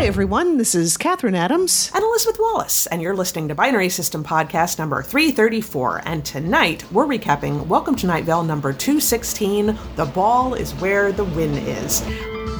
[0.00, 0.56] Hi, everyone.
[0.56, 1.90] This is Kathryn Adams.
[1.94, 6.00] and Elizabeth Wallace, and you're listening to Binary System Podcast number 334.
[6.06, 11.24] And tonight we're recapping Welcome to Night Vale number 216 The Ball is Where the
[11.24, 12.02] Win Is.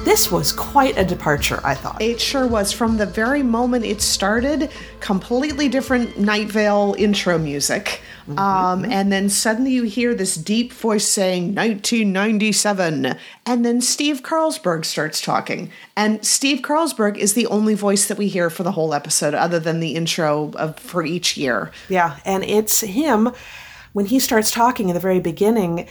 [0.03, 2.01] This was quite a departure, I thought.
[2.01, 8.01] It sure was from the very moment it started, completely different Night Vale intro music.
[8.37, 13.15] Um, and then suddenly you hear this deep voice saying 1997.
[13.45, 15.71] And then Steve Carlsberg starts talking.
[15.95, 19.59] And Steve Carlsberg is the only voice that we hear for the whole episode, other
[19.59, 21.71] than the intro of, for each year.
[21.89, 23.31] Yeah, and it's him
[23.93, 25.87] when he starts talking in the very beginning.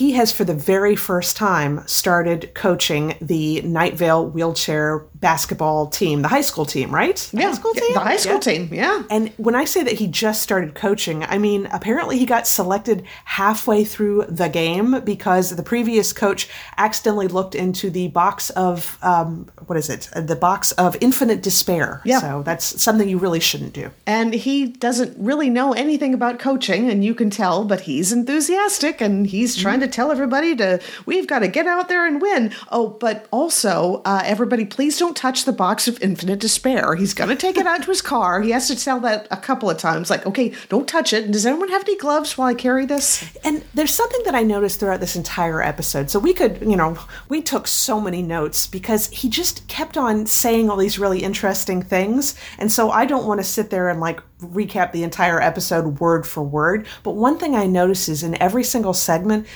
[0.00, 6.22] He has, for the very first time, started coaching the Night Vale wheelchair basketball team,
[6.22, 7.16] the high school team, right?
[7.34, 7.92] The high school team?
[7.92, 8.40] The high school Yeah.
[8.40, 9.02] team, yeah.
[9.10, 13.02] And when I say that he just started coaching, I mean, apparently he got selected
[13.26, 16.48] halfway through the game because the previous coach
[16.78, 20.08] accidentally looked into the box of, um, what is it?
[20.16, 22.00] The box of infinite despair.
[22.06, 22.20] Yeah.
[22.20, 23.90] So that's something you really shouldn't do.
[24.06, 29.02] And he doesn't really know anything about coaching, and you can tell, but he's enthusiastic
[29.02, 32.52] and he's trying to tell everybody to, we've got to get out there and win.
[32.70, 36.94] Oh, but also, uh, everybody, please don't touch the box of infinite despair.
[36.94, 38.40] He's going to take it out to his car.
[38.40, 41.30] He has to tell that a couple of times, like, okay, don't touch it.
[41.30, 43.24] Does anyone have any gloves while I carry this?
[43.44, 46.10] And there's something that I noticed throughout this entire episode.
[46.10, 50.26] So we could, you know, we took so many notes because he just kept on
[50.26, 52.34] saying all these really interesting things.
[52.58, 56.26] And so I don't want to sit there and like recap the entire episode word
[56.26, 56.86] for word.
[57.02, 59.46] But one thing I notice is in every single segment,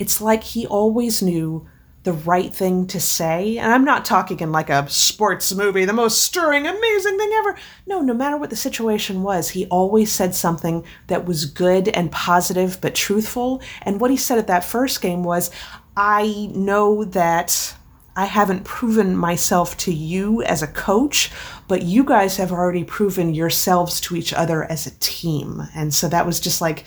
[0.00, 1.68] it's like he always knew
[2.04, 3.58] the right thing to say.
[3.58, 7.58] And I'm not talking in like a sports movie, the most stirring, amazing thing ever.
[7.86, 12.10] No, no matter what the situation was, he always said something that was good and
[12.10, 13.60] positive but truthful.
[13.82, 15.50] And what he said at that first game was,
[15.94, 17.74] I know that
[18.16, 21.30] I haven't proven myself to you as a coach,
[21.68, 25.62] but you guys have already proven yourselves to each other as a team.
[25.74, 26.86] And so that was just like,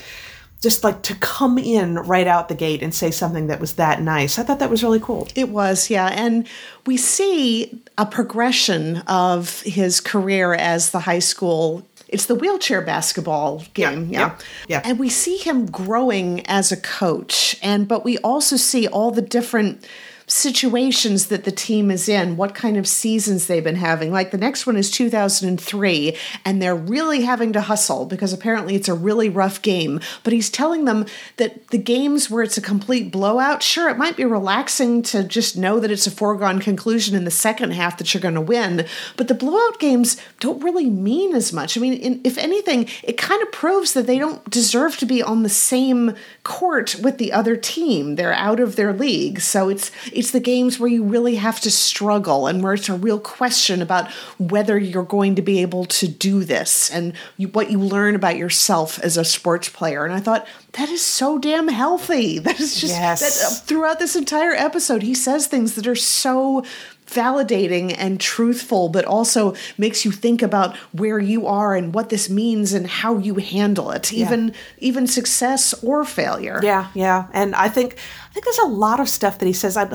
[0.63, 4.01] just like to come in right out the gate and say something that was that
[4.01, 4.39] nice.
[4.39, 5.27] I thought that was really cool.
[5.35, 6.07] It was, yeah.
[6.07, 6.47] And
[6.85, 11.85] we see a progression of his career as the high school.
[12.07, 14.19] It's the wheelchair basketball game, yeah.
[14.19, 14.35] yeah,
[14.67, 14.81] yeah.
[14.85, 17.57] And we see him growing as a coach.
[17.61, 19.85] And but we also see all the different
[20.33, 24.11] situations that the team is in, what kind of seasons they've been having.
[24.11, 28.89] Like the next one is 2003, and they're really having to hustle because apparently it's
[28.89, 29.99] a really rough game.
[30.23, 31.05] But he's telling them
[31.37, 35.55] that the games where it's a complete blowout, sure, it might be relaxing to just
[35.55, 38.87] know that it's a foregone conclusion in the second half that you're going to win,
[39.17, 41.77] but the blowout games don't really mean as much.
[41.77, 45.21] I mean, in, if anything, it kind of proves that they don't deserve to be
[45.21, 48.15] on the same court with the other team.
[48.15, 49.39] They're out of their league.
[49.39, 52.95] So it's it's the games where you really have to struggle and where it's a
[52.95, 57.69] real question about whether you're going to be able to do this and you, what
[57.71, 60.05] you learn about yourself as a sports player.
[60.05, 62.39] And I thought that is so damn healthy.
[62.43, 63.19] That is just Yes.
[63.21, 66.63] that, uh, throughout this entire episode he says things that are so
[67.13, 72.29] validating and truthful but also makes you think about where you are and what this
[72.29, 77.27] means and how you handle it even even success or failure Yeah, yeah.
[77.33, 77.97] And I think
[78.29, 79.77] I think there's a lot of stuff that he says.
[79.77, 79.93] I'd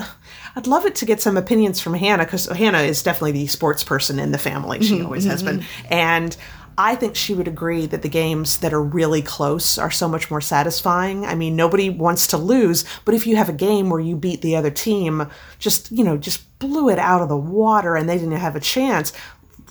[0.55, 3.83] I'd love it to get some opinions from Hannah because Hannah is definitely the sports
[3.83, 4.81] person in the family.
[4.81, 5.93] She mm-hmm, always has been, mm-hmm.
[5.93, 6.37] and.
[6.79, 10.31] I think she would agree that the games that are really close are so much
[10.31, 11.25] more satisfying.
[11.25, 14.41] I mean, nobody wants to lose, but if you have a game where you beat
[14.41, 15.29] the other team,
[15.59, 18.61] just, you know, just blew it out of the water and they didn't have a
[18.61, 19.11] chance,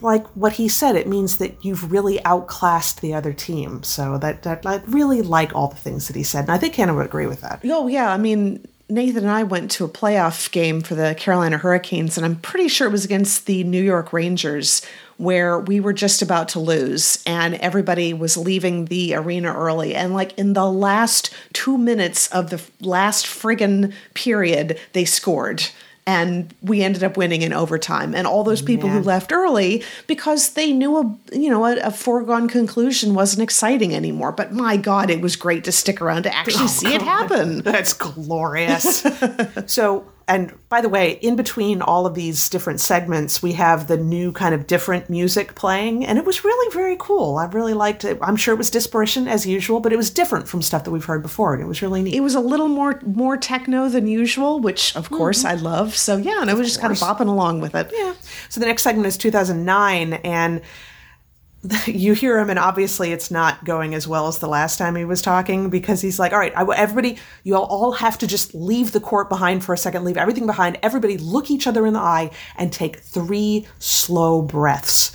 [0.03, 3.83] like what he said, it means that you've really outclassed the other team.
[3.83, 6.75] So that, that I really like all the things that he said, and I think
[6.75, 7.63] Hannah would agree with that.
[7.65, 11.59] Oh yeah, I mean Nathan and I went to a playoff game for the Carolina
[11.59, 14.81] Hurricanes, and I'm pretty sure it was against the New York Rangers,
[15.19, 19.95] where we were just about to lose, and everybody was leaving the arena early.
[19.95, 25.67] And like in the last two minutes of the last friggin' period, they scored.
[26.09, 28.15] And we ended up winning in overtime.
[28.15, 31.91] And all those people who left early because they knew a you know a, a
[31.91, 34.33] foregone conclusion wasn't exciting anymore.
[34.33, 37.59] But my God, it was great to stick around to actually oh, see it happen.
[37.59, 39.05] That's glorious.
[39.67, 43.97] so, and by the way, in between all of these different segments, we have the
[43.97, 47.39] new kind of different music playing, and it was really very cool.
[47.39, 48.19] I really liked it.
[48.21, 51.05] I'm sure it was disparate as usual, but it was different from stuff that we've
[51.05, 52.15] heard before, and it was really neat.
[52.15, 55.17] it was a little more more techno than usual, which of mm-hmm.
[55.17, 55.97] course I love.
[55.97, 57.91] So yeah, and I was just kind of bopping along with it.
[57.95, 58.15] Yeah.
[58.51, 60.61] So the next segment is 2009, and
[61.87, 65.05] you hear him, and obviously it's not going as well as the last time he
[65.05, 68.55] was talking because he's like, "All right, I, everybody, you all, all have to just
[68.55, 70.79] leave the court behind for a second, leave everything behind.
[70.83, 75.13] Everybody, look each other in the eye and take three slow breaths."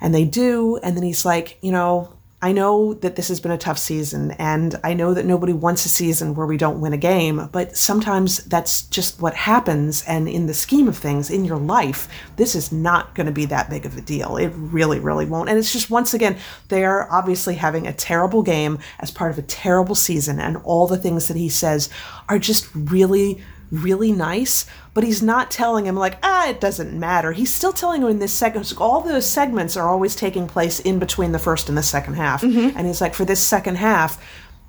[0.00, 2.15] And they do, and then he's like, "You know,
[2.46, 5.84] I know that this has been a tough season, and I know that nobody wants
[5.84, 10.04] a season where we don't win a game, but sometimes that's just what happens.
[10.06, 13.46] And in the scheme of things in your life, this is not going to be
[13.46, 14.36] that big of a deal.
[14.36, 15.48] It really, really won't.
[15.48, 16.36] And it's just, once again,
[16.68, 20.86] they are obviously having a terrible game as part of a terrible season, and all
[20.86, 21.90] the things that he says
[22.28, 23.42] are just really
[23.72, 24.64] really nice,
[24.96, 27.32] but he's not telling him like, ah, it doesn't matter.
[27.32, 28.72] He's still telling him in this segment.
[28.80, 32.40] All those segments are always taking place in between the first and the second half,
[32.40, 32.74] mm-hmm.
[32.74, 34.18] and he's like, for this second half,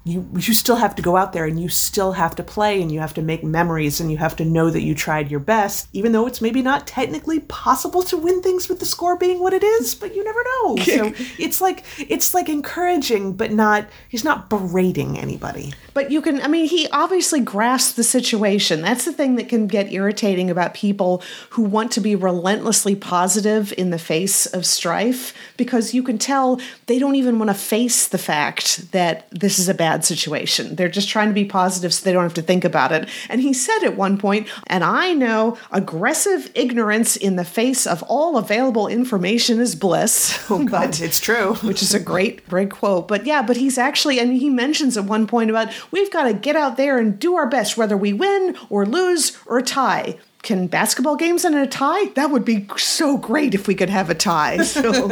[0.07, 2.91] you you still have to go out there and you still have to play and
[2.91, 5.87] you have to make memories and you have to know that you tried your best
[5.93, 9.53] even though it's maybe not technically possible to win things with the score being what
[9.53, 10.77] it is but you never know.
[10.97, 15.73] So it's like it's like encouraging but not he's not berating anybody.
[15.93, 18.81] But you can i mean he obviously grasps the situation.
[18.81, 21.21] That's the thing that can get irritating about people
[21.51, 26.59] who want to be relentlessly positive in the face of strife because you can tell
[26.85, 30.75] they don't even want to face the fact that this is a bad bad situation.
[30.75, 33.09] They're just trying to be positive so they don't have to think about it.
[33.29, 38.03] And he said at one point, and I know aggressive ignorance in the face of
[38.03, 40.45] all available information is bliss.
[40.51, 41.55] Oh, God, it's true.
[41.63, 43.07] which is a great, great quote.
[43.07, 46.33] But yeah, but he's actually, and he mentions at one point about we've got to
[46.33, 50.67] get out there and do our best, whether we win or lose or tie can
[50.67, 52.05] basketball games end in a tie?
[52.15, 54.59] That would be so great if we could have a tie.
[54.77, 55.09] So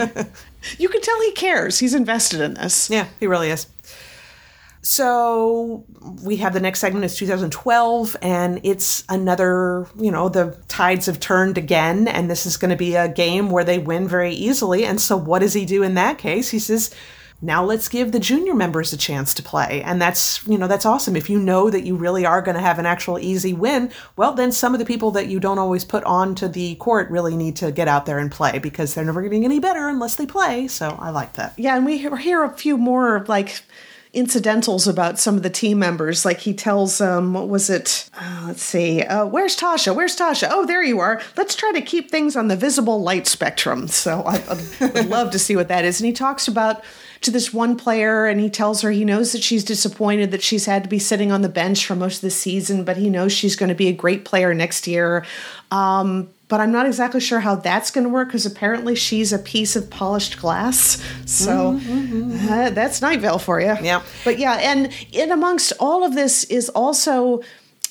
[0.78, 1.80] you can tell he cares.
[1.80, 2.90] He's invested in this.
[2.90, 3.68] Yeah, he really is.
[4.86, 5.84] So
[6.22, 11.20] we have the next segment is 2012, and it's another, you know, the tides have
[11.20, 14.86] turned again, and this is going to be a game where they win very easily.
[14.86, 16.52] And so, what does he do in that case?
[16.52, 16.94] He says,
[17.42, 20.86] now let's give the junior members a chance to play and that's you know that's
[20.86, 23.92] awesome if you know that you really are going to have an actual easy win
[24.16, 27.36] well then some of the people that you don't always put onto the court really
[27.36, 30.26] need to get out there and play because they're never getting any better unless they
[30.26, 33.62] play so i like that yeah and we hear a few more like
[34.16, 36.26] incidentals about some of the team members.
[36.26, 38.10] Like he tells, um, what was it?
[38.18, 39.02] Uh, let's see.
[39.02, 39.96] Uh, where's Tasha?
[39.96, 40.48] Where's Tasha?
[40.50, 41.22] Oh, there you are.
[41.38, 43.88] Let's try to keep things on the visible light spectrum.
[43.88, 44.42] So I,
[44.82, 46.00] would love to see what that is.
[46.00, 46.84] And he talks about
[47.22, 50.66] to this one player and he tells her he knows that she's disappointed that she's
[50.66, 53.32] had to be sitting on the bench for most of the season, but he knows
[53.32, 55.26] she's going to be a great player next year.
[55.72, 59.40] Um, but I'm not exactly sure how that's going to work because apparently she's a
[59.40, 61.02] piece of polished glass.
[61.26, 62.48] So mm-hmm.
[62.50, 63.76] uh, that's Night Vale for you.
[63.82, 64.04] Yeah.
[64.24, 67.42] But yeah, and in amongst all of this is also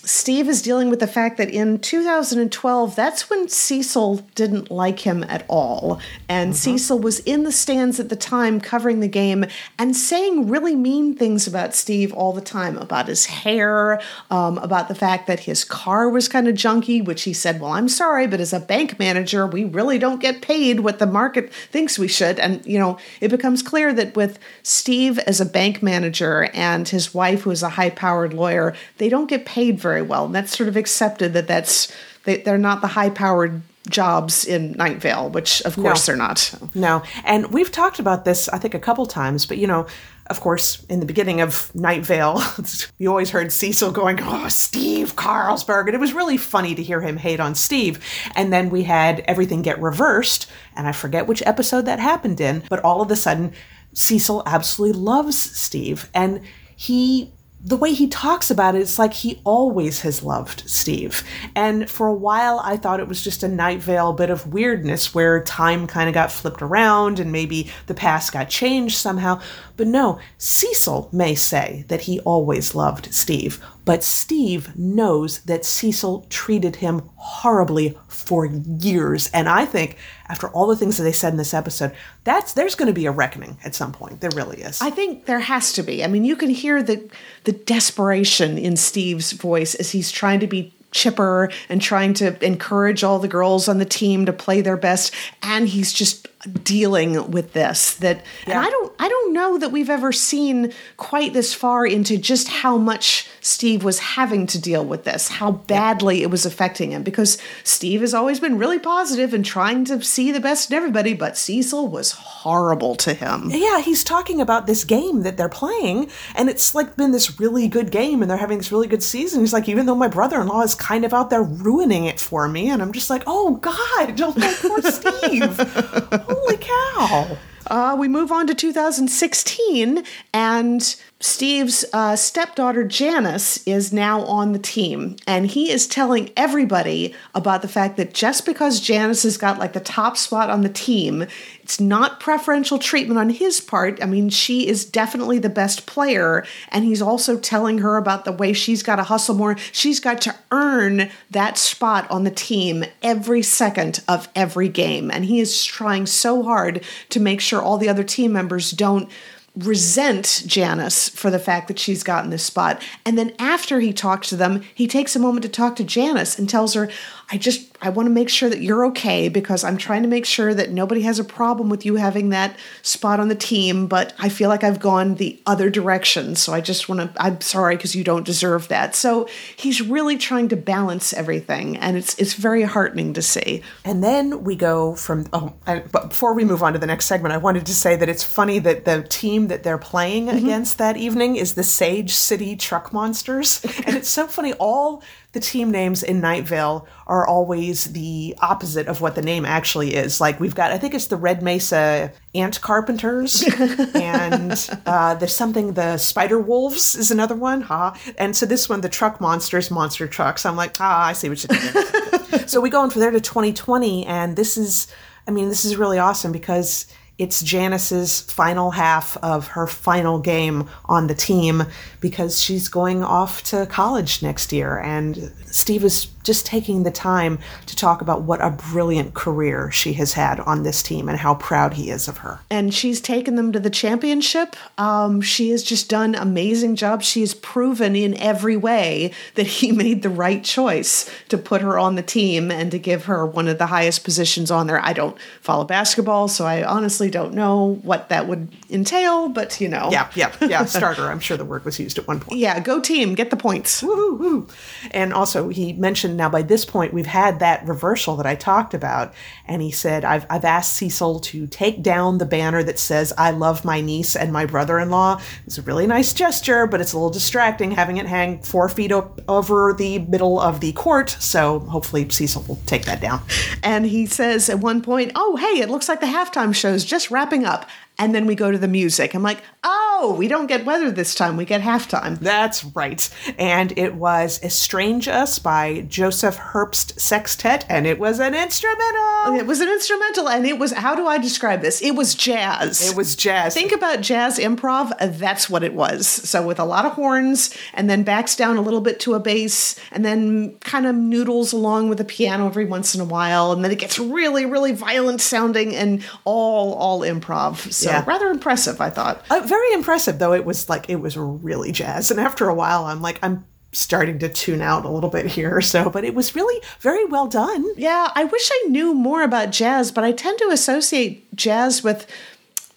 [0.06, 5.24] Steve is dealing with the fact that in 2012, that's when Cecil didn't like him
[5.24, 5.98] at all.
[6.28, 6.76] And mm-hmm.
[6.76, 9.46] Cecil was in the stands at the time covering the game
[9.78, 14.88] and saying really mean things about Steve all the time about his hair, um, about
[14.88, 18.26] the fact that his car was kind of junky, which he said, Well, I'm sorry,
[18.26, 22.08] but as a bank manager, we really don't get paid what the market thinks we
[22.08, 22.38] should.
[22.38, 27.14] And, you know, it becomes clear that with Steve as a bank manager and his
[27.14, 30.24] wife, who is a high powered lawyer, they don't get paid very very well.
[30.24, 31.92] And that's sort of accepted that that's
[32.24, 36.12] they, they're not the high powered jobs in Night Vale, which of course no.
[36.12, 36.54] they're not.
[36.74, 37.02] No.
[37.24, 39.86] And we've talked about this, I think, a couple times, but you know,
[40.28, 42.42] of course, in the beginning of Night Vale,
[42.98, 45.86] you always heard Cecil going, Oh, Steve Carlsberg.
[45.86, 48.02] And it was really funny to hear him hate on Steve.
[48.34, 50.50] And then we had everything get reversed.
[50.74, 53.52] And I forget which episode that happened in, but all of a sudden,
[53.92, 56.10] Cecil absolutely loves Steve.
[56.14, 56.40] And
[56.74, 57.30] he
[57.66, 61.24] the way he talks about it, it's like he always has loved Steve.
[61.56, 65.14] And for a while, I thought it was just a Night Vale bit of weirdness
[65.14, 69.40] where time kind of got flipped around and maybe the past got changed somehow.
[69.78, 76.26] But no, Cecil may say that he always loved Steve, but Steve knows that Cecil
[76.30, 79.30] treated him horribly for years.
[79.32, 79.96] And I think
[80.28, 83.06] after all the things that they said in this episode, that's there's going to be
[83.06, 84.20] a reckoning at some point.
[84.20, 84.80] There really is.
[84.80, 86.02] I think there has to be.
[86.02, 87.08] I mean, you can hear the
[87.44, 93.02] the desperation in Steve's voice as he's trying to be chipper and trying to encourage
[93.02, 95.12] all the girls on the team to play their best
[95.42, 96.28] and he's just
[96.62, 98.54] dealing with this that yeah.
[98.54, 102.48] and I don't I don't know that we've ever seen quite this far into just
[102.48, 107.02] how much Steve was having to deal with this, how badly it was affecting him
[107.02, 111.14] because Steve has always been really positive and trying to see the best in everybody,
[111.14, 113.50] but Cecil was horrible to him.
[113.50, 117.68] Yeah, he's talking about this game that they're playing and it's like been this really
[117.68, 119.40] good game and they're having this really good season.
[119.40, 122.70] He's like even though my brother-in-law is kind of out there ruining it for me
[122.70, 127.36] and I'm just like, "Oh god, don't oh, poor Steve." Holy cow.
[127.68, 134.58] Uh, we move on to 2016, and Steve's uh, stepdaughter Janice is now on the
[134.58, 139.58] team, and he is telling everybody about the fact that just because Janice has got
[139.58, 141.24] like the top spot on the team,
[141.62, 144.02] it's not preferential treatment on his part.
[144.02, 148.32] I mean, she is definitely the best player, and he's also telling her about the
[148.32, 149.56] way she's got to hustle more.
[149.72, 155.24] She's got to earn that spot on the team every second of every game, and
[155.24, 159.08] he is trying so hard to make sure all the other team members don't
[159.56, 162.82] resent Janice for the fact that she's gotten this spot.
[163.04, 166.38] And then after he talks to them, he takes a moment to talk to Janice
[166.38, 166.90] and tells her,
[167.30, 170.24] I just I want to make sure that you're okay because I'm trying to make
[170.24, 174.14] sure that nobody has a problem with you having that spot on the team, but
[174.18, 176.34] I feel like I've gone the other direction.
[176.34, 178.94] So I just want to I'm sorry because you don't deserve that.
[178.94, 183.62] So he's really trying to balance everything and it's it's very heartening to see.
[183.84, 187.04] And then we go from oh, I, but before we move on to the next
[187.04, 190.38] segment, I wanted to say that it's funny that the team that they're playing mm-hmm.
[190.38, 195.02] against that evening is the Sage City Truck Monsters, and it's so funny all
[195.34, 199.94] the team names in Night Vale are always the opposite of what the name actually
[199.94, 200.20] is.
[200.20, 203.42] Like we've got, I think it's the Red Mesa Ant Carpenters,
[203.94, 207.90] and uh, there's something the Spider Wolves is another one, ha.
[207.90, 208.12] Huh?
[208.16, 210.46] And so this one, the Truck Monsters, Monster Trucks.
[210.46, 212.46] I'm like, ah, I see what you're doing.
[212.46, 214.86] so we go on from there to 2020, and this is,
[215.26, 216.86] I mean, this is really awesome because
[217.16, 221.64] it's Janice's final half of her final game on the team
[222.00, 224.78] because she's going off to college next year.
[224.78, 229.92] And Steve is just taking the time to talk about what a brilliant career she
[229.92, 232.40] has had on this team and how proud he is of her.
[232.50, 234.56] And she's taken them to the championship.
[234.78, 237.02] Um, she has just done amazing job.
[237.02, 241.78] She has proven in every way that he made the right choice to put her
[241.78, 244.82] on the team and to give her one of the highest positions on there.
[244.82, 249.68] I don't follow basketball, so I honestly don't know what that would entail, but you
[249.68, 249.90] know.
[249.92, 250.64] Yeah, yeah, yeah.
[250.74, 251.10] Starter.
[251.10, 252.38] I'm sure the word was used at one point.
[252.38, 253.82] Yeah, go team, get the points.
[253.82, 254.48] Woo-hoo-hoo.
[254.90, 258.74] And also, he mentioned now by this point we've had that reversal that I talked
[258.74, 259.14] about.
[259.46, 263.30] And he said, I've, I've asked Cecil to take down the banner that says, I
[263.30, 265.20] love my niece and my brother in law.
[265.46, 268.92] It's a really nice gesture, but it's a little distracting having it hang four feet
[268.92, 271.10] up over the middle of the court.
[271.10, 273.22] So hopefully Cecil will take that down.
[273.62, 277.10] And he says at one point, Oh, hey, it looks like the halftime show's just
[277.10, 279.14] wrapping up and then we go to the music.
[279.14, 281.36] I'm like, oh, we don't get weather this time.
[281.36, 282.18] We get halftime.
[282.18, 283.08] That's right.
[283.38, 289.36] And it was Estrange Us by Joseph Herbst Sextet, and it was an instrumental.
[289.36, 291.80] It was an instrumental, and it was, how do I describe this?
[291.80, 292.90] It was jazz.
[292.90, 293.54] It was jazz.
[293.54, 294.92] Think about jazz improv.
[295.18, 296.06] That's what it was.
[296.06, 299.20] So with a lot of horns, and then backs down a little bit to a
[299.20, 303.52] bass, and then kind of noodles along with a piano every once in a while,
[303.52, 307.72] and then it gets really, really violent sounding and all, all improv.
[307.72, 308.04] So yeah.
[308.06, 309.24] rather impressive, I thought.
[309.30, 310.32] Uh, very impressive, though.
[310.32, 314.18] It was like it was really jazz, and after a while, I'm like, I'm starting
[314.20, 317.26] to tune out a little bit here or so, but it was really very well
[317.26, 317.66] done.
[317.76, 322.06] Yeah, I wish I knew more about jazz, but I tend to associate jazz with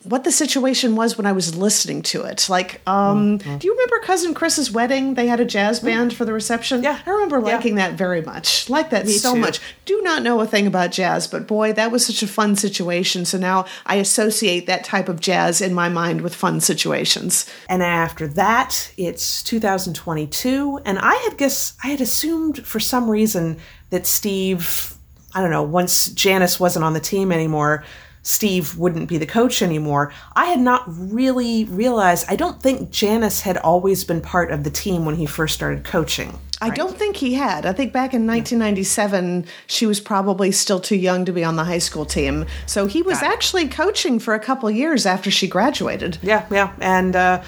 [0.09, 2.47] what the situation was when I was listening to it.
[2.49, 3.57] Like, um, mm-hmm.
[3.57, 5.15] do you remember Cousin Chris's wedding?
[5.15, 5.87] They had a jazz mm-hmm.
[5.87, 6.83] band for the reception.
[6.83, 7.89] Yeah, I remember liking yeah.
[7.89, 8.69] that very much.
[8.69, 9.41] Like that Me so too.
[9.41, 9.59] much.
[9.85, 13.25] Do not know a thing about jazz, but boy, that was such a fun situation.
[13.25, 17.49] So now I associate that type of jazz in my mind with fun situations.
[17.67, 23.57] And after that, it's 2022, and I had guess I had assumed for some reason
[23.89, 24.95] that Steve,
[25.33, 27.83] I don't know, once Janice wasn't on the team anymore
[28.27, 32.25] Steve wouldn't be the coach anymore, I had not really realized.
[32.27, 35.85] I don't think Janice had always been part of the team when he first started
[35.85, 36.37] coaching.
[36.59, 37.65] I don't think he had.
[37.65, 41.63] I think back in 1997, she was probably still too young to be on the
[41.63, 42.47] high school team.
[42.65, 46.17] So he was actually coaching for a couple years after she graduated.
[46.21, 46.73] Yeah, yeah.
[46.81, 47.43] And uh,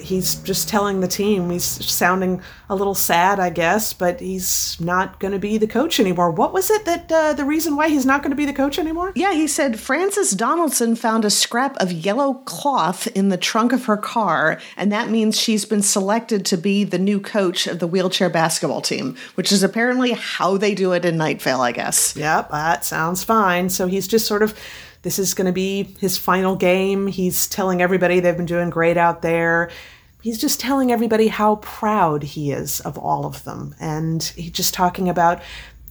[0.00, 5.18] he's just telling the team he's sounding a little sad, I guess, but he's not
[5.18, 6.30] going to be the coach anymore.
[6.30, 8.78] What was it that uh, the reason why he's not going to be the coach
[8.78, 9.12] anymore?
[9.14, 13.86] Yeah, he said Frances Donaldson found a scrap of yellow cloth in the trunk of
[13.86, 17.86] her car, and that means she's been selected to be the new coach of the
[17.86, 22.14] wheelchair basketball team, which is apparently how they do it in Night Vale, I guess.
[22.16, 23.68] Yep, that sounds fine.
[23.68, 24.58] So he's just sort of
[25.02, 27.06] this is going to be his final game.
[27.06, 29.70] He's telling everybody they've been doing great out there.
[30.22, 33.74] He's just telling everybody how proud he is of all of them.
[33.80, 35.40] And he's just talking about,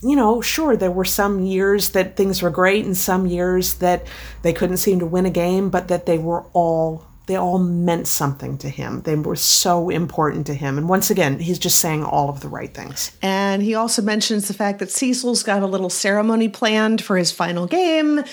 [0.01, 4.06] you know, sure, there were some years that things were great and some years that
[4.44, 8.08] they couldn't seem to win a game, but that they were all they all meant
[8.08, 9.01] something to him.
[9.04, 10.80] They were so important to him.
[10.80, 13.16] And once again, he's just saying all of the right things.
[13.22, 17.32] And he also mentions the fact that Cecil's got a little ceremony planned for his
[17.32, 18.24] final game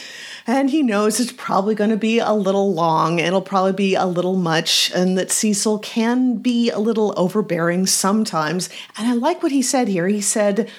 [0.46, 4.06] And he knows it's probably going to be a little long, it'll probably be a
[4.06, 8.68] little much, and that Cecil can be a little overbearing sometimes.
[8.96, 10.06] And I like what he said here.
[10.06, 10.70] He said,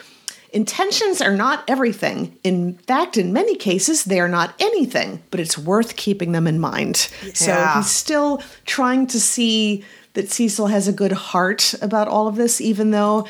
[0.54, 2.38] Intentions are not everything.
[2.44, 6.60] In fact, in many cases, they are not anything, but it's worth keeping them in
[6.60, 7.10] mind.
[7.24, 7.34] Yeah.
[7.34, 9.84] So he's still trying to see
[10.14, 13.28] that Cecil has a good heart about all of this, even though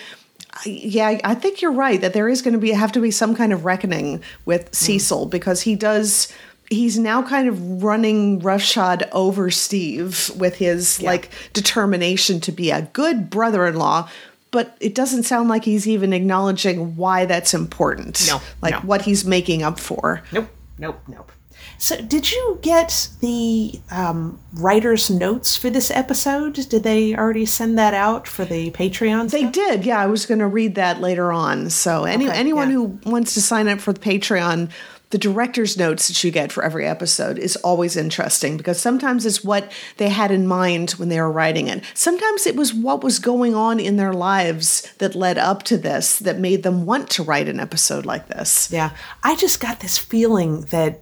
[0.66, 3.36] yeah, I think you're right that there is going to be have to be some
[3.36, 4.76] kind of reckoning with mm.
[4.76, 6.32] Cecil because he does
[6.70, 11.12] he's now kind of running roughshod over Steve with his yeah.
[11.12, 14.10] like determination to be a good brother-in-law
[14.52, 18.26] but it doesn't sound like he's even acknowledging why that's important.
[18.28, 18.42] No.
[18.62, 18.80] Like no.
[18.80, 20.24] what he's making up for.
[20.32, 20.48] Nope.
[20.78, 21.00] Nope.
[21.08, 21.32] Nope.
[21.78, 26.54] So, did you get the um, writer's notes for this episode?
[26.54, 29.30] Did they already send that out for the Patreon?
[29.30, 29.86] They did.
[29.86, 31.70] Yeah, I was going to read that later on.
[31.70, 32.76] So, any, okay, anyone yeah.
[32.76, 34.72] who wants to sign up for the Patreon,
[35.10, 39.44] the director's notes that you get for every episode is always interesting because sometimes it's
[39.44, 41.84] what they had in mind when they were writing it.
[41.94, 46.20] Sometimes it was what was going on in their lives that led up to this
[46.20, 48.70] that made them want to write an episode like this.
[48.72, 48.92] Yeah.
[49.24, 51.02] I just got this feeling that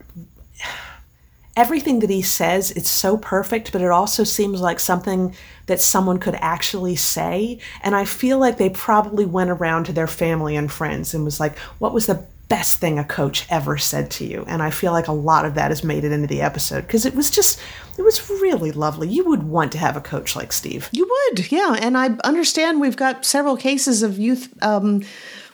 [1.56, 5.34] everything that he says it's so perfect but it also seems like something
[5.68, 10.08] that someone could actually say and i feel like they probably went around to their
[10.08, 14.12] family and friends and was like what was the best thing a coach ever said
[14.12, 14.46] to you.
[14.48, 17.06] And I feel like a lot of that has made it into the episode because
[17.06, 17.60] it was just,
[17.98, 19.08] it was really lovely.
[19.08, 20.90] You would want to have a coach like Steve.
[20.92, 21.76] You would, yeah.
[21.80, 24.54] And I understand we've got several cases of youth.
[24.62, 25.04] Um,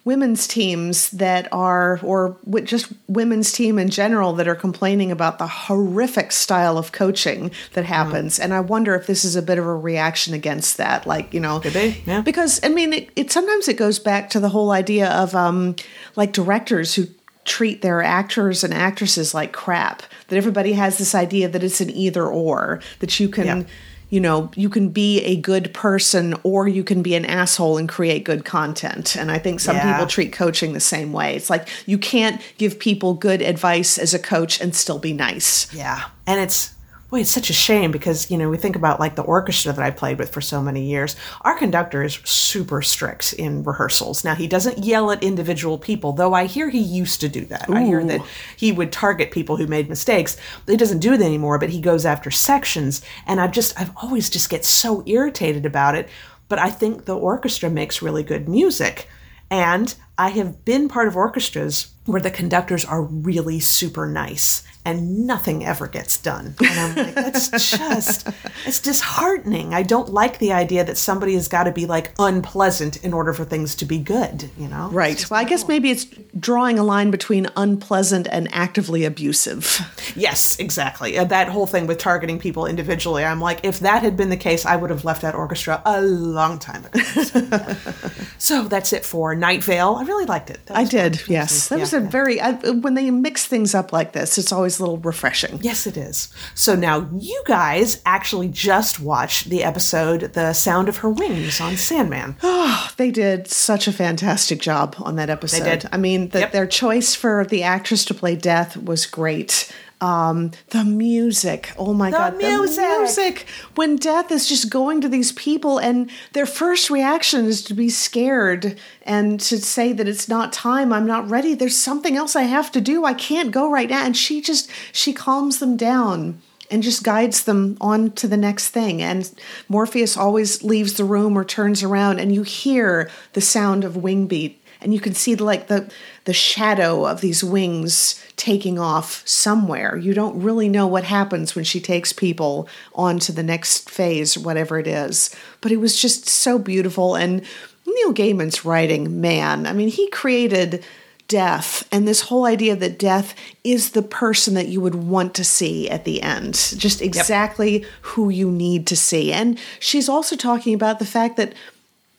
[0.03, 5.48] women's teams that are, or just women's team in general, that are complaining about the
[5.48, 8.39] horrific style of coaching that happens.
[8.39, 8.43] Mm.
[8.46, 11.05] And I wonder if this is a bit of a reaction against that.
[11.05, 12.22] Like, you know, Could be, yeah.
[12.22, 15.75] because I mean, it, it sometimes it goes back to the whole idea of um,
[16.15, 17.05] like directors who
[17.43, 20.03] treat their actors and actresses like crap.
[20.29, 23.46] That everybody has this idea that it's an either or, that you can.
[23.46, 23.63] Yeah
[24.12, 27.88] you know, you can be a good person or you can be an asshole and
[27.88, 29.15] create good content.
[29.15, 29.94] And I think some yeah.
[29.94, 31.36] people treat coaching the same way.
[31.36, 35.74] It's like you can't give people good advice as a coach and still be nice.
[35.74, 36.03] Yeah.
[36.27, 36.74] And it's
[37.12, 39.84] boy, it's such a shame because, you know, we think about like the orchestra that
[39.84, 41.17] I played with for so many years.
[41.41, 44.24] Our conductor is super strict in rehearsals.
[44.24, 47.69] Now, he doesn't yell at individual people, though I hear he used to do that.
[47.69, 47.76] Ooh.
[47.76, 50.38] I hear that he would target people who made mistakes.
[50.65, 53.02] He doesn't do it anymore, but he goes after sections.
[53.28, 56.08] And I've just, I've always just get so irritated about it.
[56.47, 59.10] But I think the orchestra makes really good music.
[59.50, 65.28] And I have been part of orchestras where the conductors are really super nice and
[65.28, 66.56] nothing ever gets done.
[66.60, 68.28] And I'm like, that's just,
[68.65, 69.74] it's disheartening.
[69.74, 73.34] I don't like the idea that somebody has got to be like unpleasant in order
[73.34, 74.89] for things to be good, you know?
[74.91, 75.24] Right.
[75.30, 76.06] Well, I guess maybe it's
[76.39, 79.80] drawing a line between unpleasant and actively abusive.
[80.15, 81.17] Yes, exactly.
[81.17, 84.38] Uh, that whole thing with targeting people individually, I'm like, if that had been the
[84.38, 87.00] case, I would have left that orchestra a long time ago.
[87.00, 87.76] So, yeah.
[88.39, 90.00] so that's it for Night Vale.
[90.01, 90.59] I really liked it.
[90.71, 91.67] I did, yes.
[91.67, 92.09] That yeah, was a yeah.
[92.09, 95.59] very, I, when they mix things up like this, it's always a little refreshing.
[95.61, 96.33] Yes, it is.
[96.55, 101.77] So now you guys actually just watched the episode The Sound of Her Wings on
[101.77, 102.35] Sandman.
[102.41, 105.65] Oh, they did such a fantastic job on that episode.
[105.65, 105.89] They did.
[105.91, 106.51] I mean, the, yep.
[106.51, 109.71] their choice for the actress to play Death was great.
[110.01, 111.71] Um, the music.
[111.77, 112.83] Oh my the god, music.
[112.83, 113.45] the music.
[113.75, 117.87] When death is just going to these people and their first reaction is to be
[117.87, 121.53] scared and to say that it's not time, I'm not ready.
[121.53, 123.05] There's something else I have to do.
[123.05, 124.03] I can't go right now.
[124.03, 128.69] And she just she calms them down and just guides them on to the next
[128.69, 129.01] thing.
[129.01, 129.31] And
[129.67, 134.25] Morpheus always leaves the room or turns around and you hear the sound of wing
[134.25, 135.91] beat and you can see like the
[136.26, 139.98] the shadow of these wings taking off somewhere.
[139.98, 144.38] You don't really know what happens when she takes people on to the next phase,
[144.38, 145.36] whatever it is.
[145.62, 147.46] But it was just so beautiful and
[147.86, 150.84] Neil Gaiman's writing, man, I mean, he created
[151.28, 155.46] death and this whole idea that death is the person that you would want to
[155.46, 157.89] see at the end just exactly yep.
[158.02, 161.54] who you need to see and she's also talking about the fact that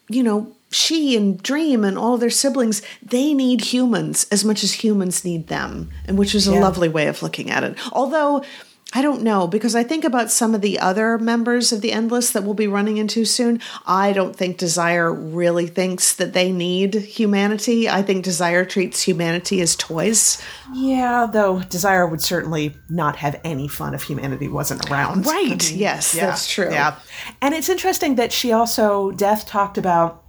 [0.09, 4.72] you know she and Dream and all their siblings, they need humans as much as
[4.72, 6.61] humans need them, and which is a yeah.
[6.61, 7.76] lovely way of looking at it.
[7.92, 8.42] Although
[8.94, 12.32] I don't know because I think about some of the other members of the Endless
[12.32, 13.61] that we'll be running into soon.
[13.87, 17.88] I don't think Desire really thinks that they need humanity.
[17.88, 20.42] I think Desire treats humanity as toys.
[20.74, 25.26] Yeah, though Desire would certainly not have any fun if humanity wasn't around.
[25.26, 25.64] Right.
[25.64, 26.70] I mean, yes, yeah, that's true.
[26.70, 26.96] Yeah.
[27.40, 30.21] And it's interesting that she also Death talked about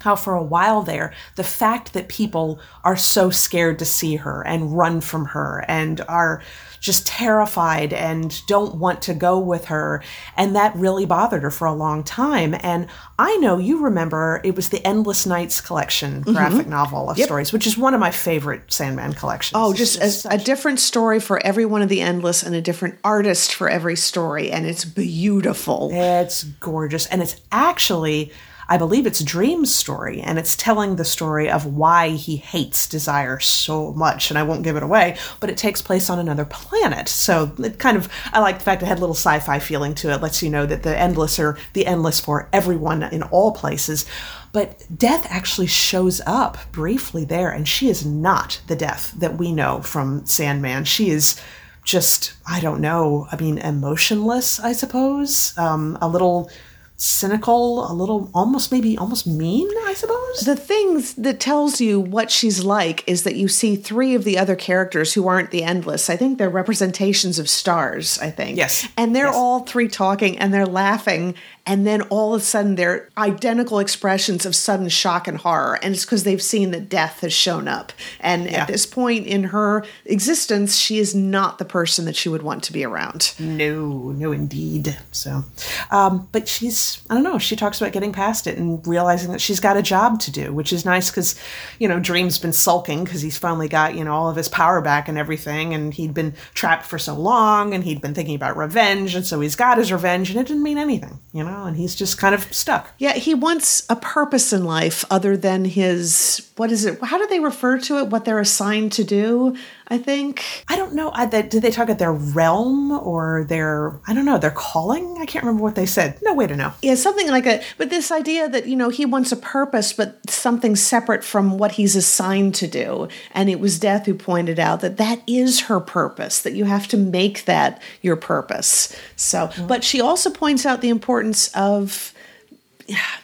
[0.00, 4.46] how for a while there, the fact that people are so scared to see her
[4.46, 6.42] and run from her and are
[6.84, 10.02] just terrified and don't want to go with her.
[10.36, 12.54] And that really bothered her for a long time.
[12.60, 16.70] And I know you remember it was the Endless Nights collection graphic mm-hmm.
[16.70, 17.26] novel of yep.
[17.26, 19.52] stories, which is one of my favorite Sandman collections.
[19.54, 22.60] Oh, just, just a, a, different story for every one of the Endless and a
[22.60, 24.50] different artist for every story.
[24.50, 25.88] And it's beautiful.
[25.90, 27.06] It's gorgeous.
[27.06, 28.30] And it's actually
[28.68, 33.38] I believe it's Dream's story, and it's telling the story of why he hates Desire
[33.40, 34.30] so much.
[34.30, 37.08] And I won't give it away, but it takes place on another planet.
[37.08, 39.94] So it kind of, I like the fact it had a little sci fi feeling
[39.96, 43.52] to it, lets you know that the endless are the endless for everyone in all
[43.52, 44.06] places.
[44.52, 49.52] But Death actually shows up briefly there, and she is not the Death that we
[49.52, 50.84] know from Sandman.
[50.84, 51.40] She is
[51.82, 56.50] just, I don't know, I mean, emotionless, I suppose, um, a little
[56.96, 60.40] cynical, a little almost maybe almost mean, I suppose.
[60.40, 64.38] The things that tells you what she's like is that you see three of the
[64.38, 66.08] other characters who aren't the endless.
[66.08, 68.56] I think they're representations of stars, I think.
[68.56, 68.86] Yes.
[68.96, 69.34] And they're yes.
[69.34, 71.34] all three talking and they're laughing
[71.66, 75.78] and then all of a sudden they're identical expressions of sudden shock and horror.
[75.82, 77.92] And it's because they've seen that death has shown up.
[78.20, 78.62] And yeah.
[78.62, 82.62] at this point in her existence she is not the person that she would want
[82.64, 83.34] to be around.
[83.38, 84.96] No no indeed.
[85.12, 85.44] So
[85.90, 89.40] um, but she's i don't know she talks about getting past it and realizing that
[89.40, 91.38] she's got a job to do which is nice because
[91.78, 94.80] you know dream's been sulking because he's finally got you know all of his power
[94.80, 95.74] back and everything.
[95.74, 99.14] And he'd been trapped for so long and he'd been thinking about revenge.
[99.14, 101.94] And so he's got his revenge and it didn't mean anything you know and he's
[101.94, 102.92] just kind of stuck.
[102.98, 107.02] Yeah, he wants a purpose in life other than his what is it?
[107.02, 108.08] How do they refer to it?
[108.08, 109.56] What they're assigned to do?
[109.88, 111.10] I think I don't know.
[111.12, 115.18] I, they, did they talk about their realm or their I don't know their calling?
[115.20, 116.18] I can't remember what they said.
[116.22, 116.72] No way to know.
[116.80, 117.64] Yeah, something like that.
[117.76, 121.72] But this idea that you know he wants a purpose, but something separate from what
[121.72, 123.08] he's assigned to do.
[123.32, 126.40] And it was Death who pointed out that that is her purpose.
[126.40, 128.96] That you have to make that your purpose.
[129.16, 129.66] So, mm-hmm.
[129.66, 132.14] but she also points out the importance of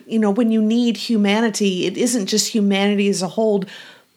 [0.07, 3.65] you know, when you need humanity, it isn't just humanity as a whole,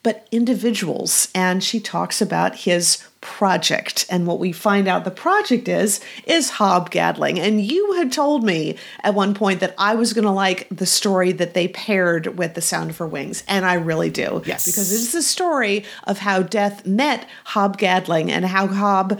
[0.01, 1.29] but individuals.
[1.35, 4.05] And she talks about his project.
[4.09, 7.39] And what we find out the project is, is Hob Gadling.
[7.39, 10.85] And you had told me at one point that I was going to like the
[10.85, 13.43] story that they paired with The Sound of Her Wings.
[13.47, 14.41] And I really do.
[14.45, 14.65] Yes.
[14.65, 19.19] Because it's the story of how Death met Hob Gadling and how Hob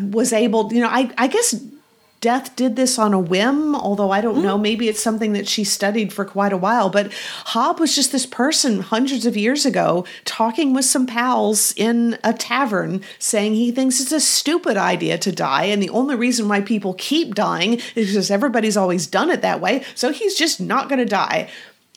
[0.00, 1.54] was able, you know, I, I guess
[2.22, 4.44] Death did this on a whim, although I don't mm.
[4.44, 4.56] know.
[4.56, 6.88] Maybe it's something that she studied for quite a while.
[6.88, 7.12] But
[7.46, 12.32] Hob was just this person hundreds of years ago talking with some pals in a
[12.32, 15.64] tavern saying he thinks it's a stupid idea to die.
[15.64, 19.60] And the only reason why people keep dying is because everybody's always done it that
[19.60, 19.84] way.
[19.96, 21.50] So he's just not going to die.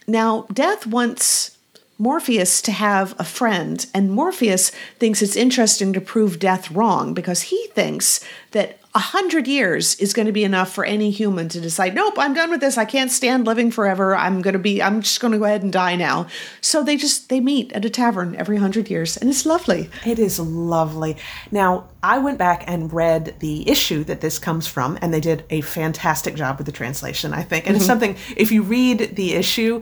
[0.07, 1.55] Now, Death wants
[1.99, 7.43] Morpheus to have a friend, and Morpheus thinks it's interesting to prove death wrong because
[7.43, 8.19] he thinks
[8.51, 12.15] that a hundred years is going to be enough for any human to decide, nope,
[12.17, 12.77] I'm done with this.
[12.77, 14.15] I can't stand living forever.
[14.15, 16.27] I'm going to be, I'm just going to go ahead and die now.
[16.61, 19.89] So they just, they meet at a tavern every hundred years and it's lovely.
[20.05, 21.17] It is lovely.
[21.51, 25.43] Now, I went back and read the issue that this comes from and they did
[25.49, 27.65] a fantastic job with the translation, I think.
[27.65, 27.77] And mm-hmm.
[27.77, 29.81] it's something, if you read the issue,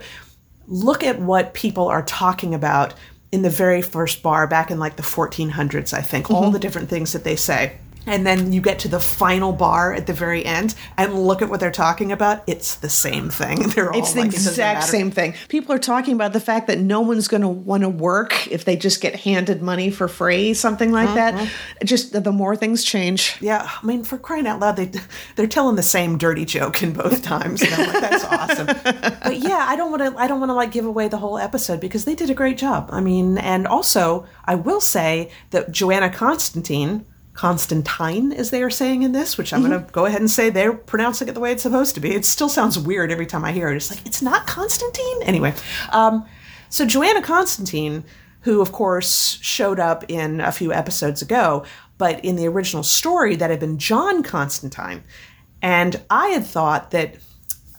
[0.68, 2.96] look at what people are talking about
[3.32, 6.36] in the very first bar back in like the 1400s, I think, mm-hmm.
[6.36, 9.94] all the different things that they say and then you get to the final bar
[9.94, 12.44] at the very end and look at what they're talking about.
[12.48, 13.70] It's the same thing.
[13.74, 15.34] They're all it's the like, exact it same thing.
[15.48, 18.66] People are talking about the fact that no one's going to want to work if
[18.66, 21.46] they just get handed money for free something like mm-hmm.
[21.46, 23.36] that just the more things change.
[23.42, 24.92] Yeah i mean for crying out loud they
[25.36, 28.68] they're telling the same dirty joke in both times and i'm like that's awesome.
[29.24, 31.38] But yeah i don't want to i don't want to like give away the whole
[31.38, 32.90] episode because they did a great job.
[32.92, 39.04] I mean and also i will say that joanna constantine Constantine, as they are saying
[39.04, 39.72] in this, which I'm mm-hmm.
[39.72, 42.14] going to go ahead and say they're pronouncing it the way it's supposed to be.
[42.14, 43.76] It still sounds weird every time I hear it.
[43.76, 45.24] It's like, it's not Constantine?
[45.24, 45.54] Anyway,
[45.92, 46.26] um,
[46.70, 48.04] so Joanna Constantine,
[48.42, 51.66] who of course showed up in a few episodes ago,
[51.98, 55.04] but in the original story that had been John Constantine.
[55.62, 57.16] And I had thought that,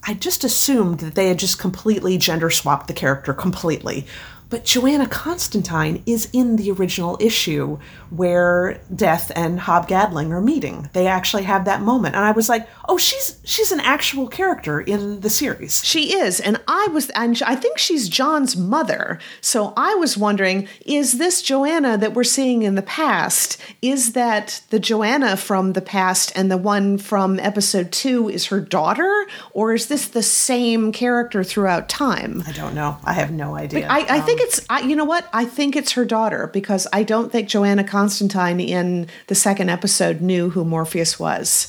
[0.06, 4.06] I just assumed that they had just completely gender swapped the character completely
[4.54, 7.78] But Joanna Constantine is in the original issue
[8.10, 10.88] where Death and Hob Gadling are meeting.
[10.92, 14.80] They actually have that moment, and I was like, "Oh, she's she's an actual character
[14.80, 19.18] in the series." She is, and I was, and I think she's John's mother.
[19.40, 23.60] So I was wondering, is this Joanna that we're seeing in the past?
[23.82, 28.60] Is that the Joanna from the past, and the one from episode two is her
[28.60, 32.44] daughter, or is this the same character throughout time?
[32.46, 32.98] I don't know.
[33.02, 33.88] I have no idea.
[33.88, 35.28] I, I think it's, I, you know what?
[35.32, 40.20] I think it's her daughter because I don't think Joanna Constantine in the second episode
[40.20, 41.68] knew who Morpheus was.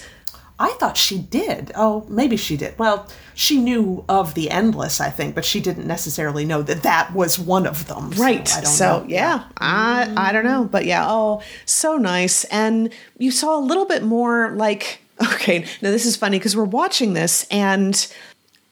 [0.57, 1.73] I thought she did.
[1.75, 2.79] Oh, maybe she did.
[2.79, 7.13] Well, she knew of the endless, I think, but she didn't necessarily know that that
[7.13, 8.13] was one of them.
[8.13, 8.49] So Right.
[8.55, 9.05] I don't So, know.
[9.09, 12.45] yeah, I I don't know, but yeah, oh, so nice.
[12.45, 15.01] And you saw a little bit more like
[15.33, 18.07] okay, now this is funny because we're watching this and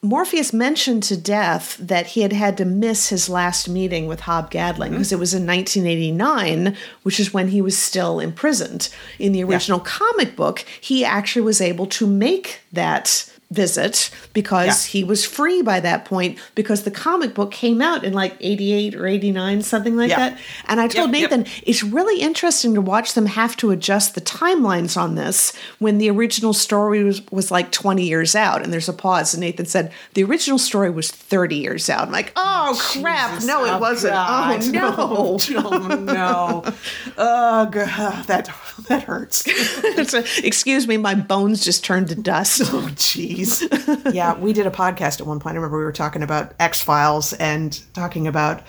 [0.04, 4.50] Morpheus mentioned to Death that he had had to miss his last meeting with Hob
[4.50, 4.96] Gadling hmm.
[4.98, 8.90] because it was in 1989, which is when he was still imprisoned.
[9.18, 14.92] In the original comic book, he actually was able to make that visit because Yeah.
[14.92, 18.94] he was free by that point because the comic book came out in like 88
[18.96, 21.30] or 89 something like that and i told Yep, yep.
[21.30, 25.98] nathan it's really interesting to watch them have to adjust the timelines on this when
[25.98, 29.66] the original story was, was like 20 years out and there's a pause and nathan
[29.66, 33.70] said the original story was 30 years out i'm like oh crap Jesus, no it
[33.70, 34.62] oh, wasn't oh, God,
[34.98, 36.74] oh no oh no!
[37.16, 38.50] Oh god, that
[38.88, 39.46] that hurts.
[40.14, 43.43] A- excuse me my bones just turned to dust Oh jeez.
[44.12, 45.54] yeah, we did a podcast at one point.
[45.54, 48.62] I remember we were talking about X Files and talking about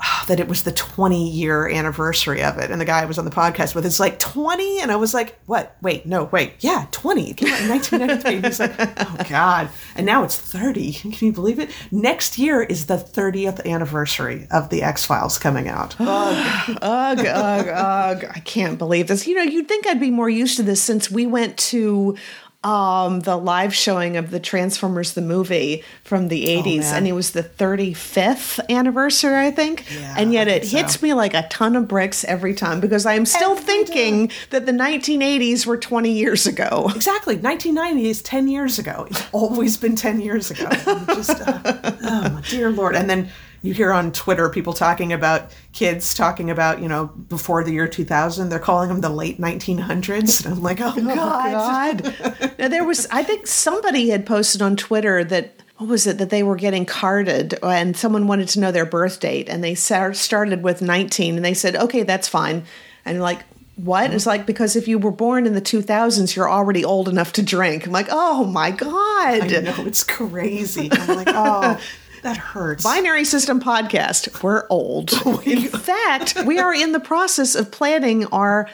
[0.00, 2.70] ah, that it was the 20 year anniversary of it.
[2.70, 5.14] And the guy I was on the podcast with is like 20, and I was
[5.14, 5.76] like, what?
[5.82, 7.30] Wait, no, wait, yeah, 20.
[7.30, 8.48] It came out in 1993.
[8.48, 10.92] He's like, oh god, and now it's 30.
[10.92, 11.70] Can you believe it?
[11.90, 15.96] Next year is the 30th anniversary of the X Files coming out.
[16.00, 18.24] ugh, ugh, ugh, ugh.
[18.34, 19.26] I can't believe this.
[19.26, 22.16] You know, you'd think I'd be more used to this since we went to
[22.64, 26.94] um the live showing of the Transformers the movie from the 80s man.
[26.96, 31.06] and it was the 35th anniversary I think Yeah, and yet it hits so.
[31.06, 34.66] me like a ton of bricks every time because I am still Every thinking that
[34.66, 37.36] the 1980s were 20 years ago Exactly.
[37.36, 39.06] 1990 is 10 years ago.
[39.08, 40.68] It's always been 10 years ago.
[41.14, 41.60] Just, uh,
[42.02, 42.96] oh, my dear Lord.
[42.96, 43.30] And then
[43.62, 47.88] you hear on Twitter people talking about kids talking about, you know, before the year
[47.88, 50.44] 2000, they're calling them the late 1900s.
[50.44, 52.02] And I'm like, oh, oh God.
[52.02, 52.54] God.
[52.58, 56.30] now there was I think somebody had posted on Twitter that what was it that
[56.30, 60.62] they were getting carded and someone wanted to know their birth date and they started
[60.62, 62.64] with 19 and they said okay that's fine
[63.04, 63.42] and like
[63.76, 67.32] what it's like because if you were born in the 2000s you're already old enough
[67.32, 70.88] to drink i'm like oh my god I know, it's crazy.
[70.90, 71.80] I'm like, oh,
[72.22, 72.84] that hurts.
[72.84, 74.42] Binary System Podcast.
[74.42, 75.12] We're old.
[75.46, 78.68] In fact, we are in the process of planning our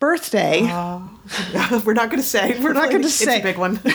[0.00, 0.62] birthday.
[1.84, 2.60] We're not going to say.
[2.60, 3.36] We're not gonna say.
[3.36, 3.80] it's a big one.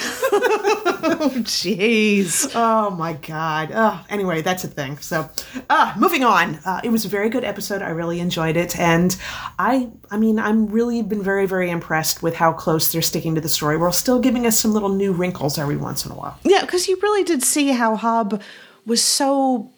[1.02, 2.52] Oh, jeez.
[2.56, 3.72] Oh my god.
[3.74, 4.98] Oh, anyway, that's a thing.
[4.98, 5.30] So,
[5.70, 6.56] uh, moving on.
[6.66, 7.82] Uh, it was a very good episode.
[7.82, 9.16] I really enjoyed it, and
[9.58, 13.42] I, I mean, I'm really been very, very impressed with how close they're sticking to
[13.42, 13.78] the story.
[13.78, 16.38] We're still giving us some little new wrinkles every once in a while.
[16.44, 18.42] Yeah, because you really did see how Hob
[18.90, 19.70] was so.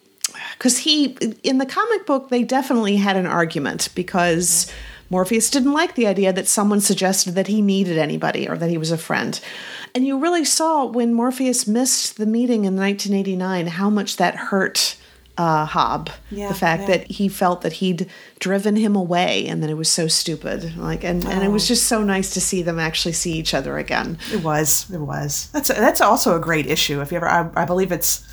[0.57, 4.71] Because he, in the comic book, they definitely had an argument because
[5.09, 8.77] Morpheus didn't like the idea that someone suggested that he needed anybody or that he
[8.77, 9.41] was a friend.
[9.93, 14.95] And you really saw when Morpheus missed the meeting in 1989 how much that hurt
[15.37, 16.09] uh, Hob.
[16.29, 16.97] Yeah, the fact yeah.
[16.97, 20.77] that he felt that he'd driven him away and that it was so stupid.
[20.77, 23.77] Like, and, and it was just so nice to see them actually see each other
[23.77, 24.17] again.
[24.31, 24.89] It was.
[24.91, 25.49] It was.
[25.51, 27.01] That's that's also a great issue.
[27.01, 28.25] If you ever, I, I believe it's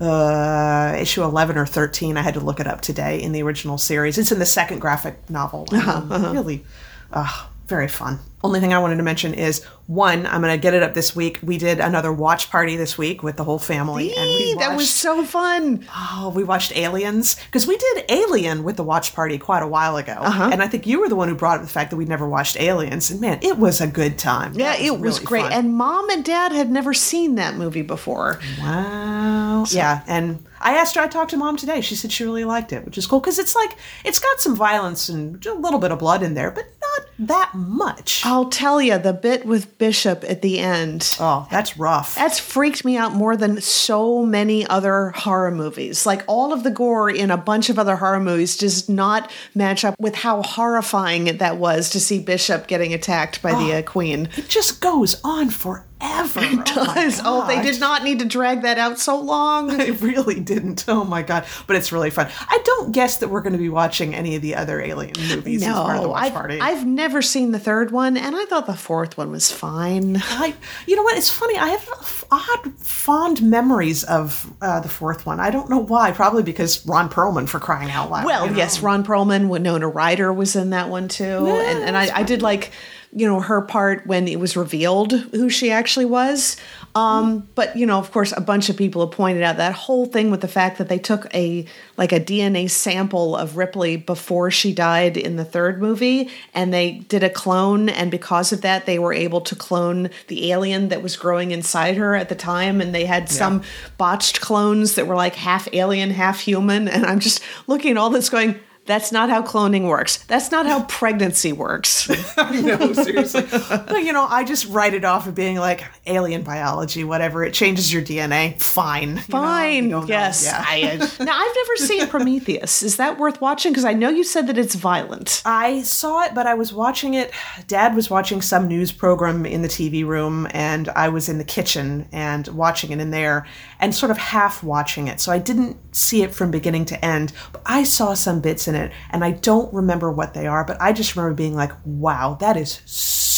[0.00, 2.16] uh, issue eleven or thirteen.
[2.16, 4.18] I had to look it up today in the original series.
[4.18, 5.66] It's in the second graphic novel.
[5.72, 6.64] Um, Really,
[7.12, 8.18] uh, very fun.
[8.44, 10.26] Only thing I wanted to mention is one.
[10.26, 11.38] I'm going to get it up this week.
[11.42, 14.76] We did another watch party this week with the whole family, and we Eee, that
[14.76, 15.86] was so fun.
[15.92, 19.96] Oh, we watched Aliens because we did Alien with the watch party quite a while
[19.96, 20.50] ago, Uh-huh.
[20.52, 22.28] and I think you were the one who brought up the fact that we'd never
[22.28, 24.52] watched Aliens, and man, it was a good time.
[24.54, 25.42] Yeah, That it was great.
[25.42, 25.52] fun.
[25.52, 28.38] And mom and dad had never seen that movie before.
[28.60, 29.64] Wow.
[29.70, 31.00] Yeah, and I asked her.
[31.00, 31.80] I talked to mom today.
[31.80, 34.54] She said she really liked it, which is cool because it's like it's got some
[34.54, 38.22] violence and a little bit of blood in there, but not that much.
[38.26, 41.16] I'll tell you, the bit with Bishop at the end.
[41.20, 42.16] Oh, that's rough.
[42.16, 46.04] That's freaked me out more than so many other horror movies.
[46.04, 49.84] Like all of the gore in a bunch of other horror movies does not match
[49.84, 54.28] up with how horrifying that was to see Bishop getting attacked by the uh, Queen.
[54.36, 55.86] It just goes on forever.
[56.00, 57.20] It does.
[57.24, 59.76] Oh, my they did not need to drag that out so long.
[59.86, 60.84] They really didn't.
[60.88, 61.44] Oh my god!
[61.66, 62.28] But it's really fun.
[62.48, 65.62] I don't guess that we're going to be watching any of the other Alien movies
[65.62, 66.60] as part of the No, watch I've, party.
[66.60, 70.16] I've never seen the third one, and I thought the fourth one was fine.
[70.16, 70.54] I,
[70.86, 71.16] you know what?
[71.16, 71.56] It's funny.
[71.56, 75.38] I have odd, fond memories of uh, the fourth one.
[75.38, 76.10] I don't know why.
[76.12, 78.24] Probably because Ron Perlman, for crying out loud.
[78.24, 78.56] Well, you know?
[78.56, 82.42] yes, Ron Perlman, Winona Ryder was in that one too, and and I, I did
[82.42, 82.72] like,
[83.16, 86.58] you know, her part when it was revealed who she actually was.
[86.94, 90.04] Um, but you know, of course, a bunch of people have pointed out that whole
[90.04, 91.64] thing with the fact that they took a
[91.96, 96.92] like a DNA sample of Ripley before she died in the third movie, and they
[97.08, 101.02] did a clone, and because of that, they were able to clone the alien that
[101.02, 103.62] was growing inside her at the time, and they had some
[103.96, 108.10] botched clones that were like half alien, half human, and I'm just looking at all
[108.10, 108.60] this going.
[108.86, 110.18] That's not how cloning works.
[110.24, 112.08] That's not how pregnancy works.
[112.46, 113.42] Know, seriously.
[113.68, 117.44] but, you know, I just write it off of being like alien biology, whatever.
[117.44, 118.60] It changes your DNA.
[118.60, 119.18] Fine.
[119.18, 119.84] Fine.
[119.84, 120.04] you know.
[120.04, 120.44] yes.
[120.44, 120.64] Yeah.
[120.66, 122.82] I, uh, now, I've never seen Prometheus.
[122.82, 123.72] Is that worth watching?
[123.72, 125.42] Because I know you said that it's violent.
[125.44, 127.32] I saw it, but I was watching it.
[127.66, 131.44] Dad was watching some news program in the TV room, and I was in the
[131.44, 133.46] kitchen and watching it in there
[133.80, 135.20] and sort of half watching it.
[135.20, 138.75] So I didn't see it from beginning to end, but I saw some bits in
[138.76, 142.36] it, and I don't remember what they are, but I just remember being like, wow,
[142.40, 142.80] that is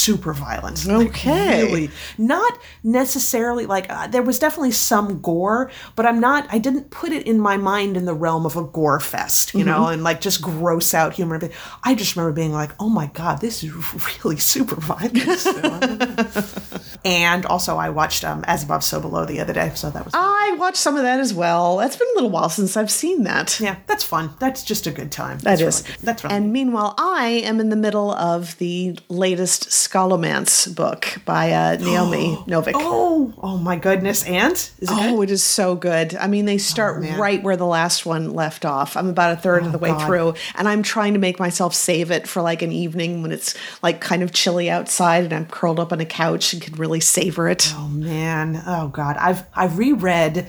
[0.09, 0.87] super violent.
[0.87, 1.65] Like, Okay.
[1.65, 1.91] really.
[2.17, 7.13] Not necessarily like, uh, there was definitely some gore, but I'm not, I didn't put
[7.13, 10.21] it in my mind in the realm of a gore fest, you know, and like
[10.21, 11.39] just gross out humor.
[11.85, 13.71] I just remember being like, oh my God, this is
[14.25, 15.19] really super violent.
[15.39, 15.53] So,
[17.05, 20.15] and also, I watched um, As Above, So Below the other day, so that was.
[20.17, 21.77] I watched some of that as well.
[21.79, 23.59] That's been a little while since I've seen that.
[23.61, 24.31] yeah, that's fun.
[24.39, 25.39] That's just a good time.
[25.39, 26.07] That That's really good.
[26.07, 26.33] That's right.
[26.33, 32.37] And meanwhile, I am in the middle of the latest Scholomance book by uh, Naomi
[32.47, 32.73] Novik.
[32.77, 34.25] oh, oh my goodness.
[34.25, 34.53] And?
[34.53, 34.99] Is it good?
[34.99, 36.15] Oh, it is so good.
[36.15, 37.19] I mean, they start man.
[37.19, 38.97] right where the last one left off.
[38.97, 40.07] I'm about a third of the way God.
[40.07, 43.57] through, and I'm trying to make myself save it for like an evening when it's
[43.83, 47.01] like kind of chilly outside and I'm curled up on a couch and can really
[47.01, 47.73] savor it.
[47.75, 50.47] Oh man, oh god, I've I've reread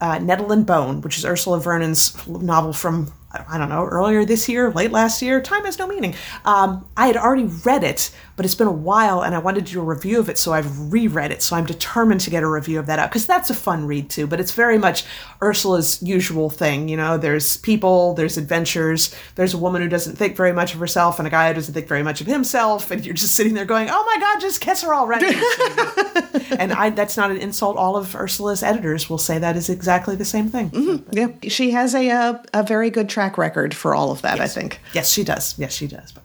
[0.00, 4.48] uh, Nettle and Bone, which is Ursula Vernon's novel from I don't know earlier this
[4.48, 5.40] year, late last year.
[5.40, 6.16] Time has no meaning.
[6.44, 9.72] Um, I had already read it, but it's been a while, and I wanted to
[9.74, 11.42] do a review of it, so I've reread it.
[11.42, 14.08] So I'm determined to get a review of that out because that's a fun read
[14.08, 14.26] too.
[14.26, 15.04] But it's very much
[15.42, 16.88] Ursula's usual thing.
[16.88, 20.80] You know, there's people, there's adventures, there's a woman who doesn't think very much of
[20.80, 23.52] herself, and a guy who doesn't think very much of himself, and you're just sitting
[23.52, 25.26] there going, "Oh my god, just kiss her already."
[26.58, 27.76] and I that's not an insult.
[27.76, 31.04] All of Ursula's editors will say that is exactly the same thing.
[31.12, 34.40] Yeah, she has a uh, a very good track record for all of that.
[34.40, 34.80] I think.
[34.94, 35.58] Yes, she does.
[35.58, 36.12] Yes, she does.
[36.12, 36.22] But